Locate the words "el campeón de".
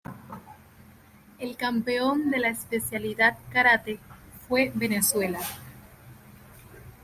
1.37-2.39